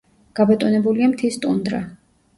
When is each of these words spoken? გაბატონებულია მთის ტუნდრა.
გაბატონებულია 0.39 1.11
მთის 1.13 1.39
ტუნდრა. 1.45 1.83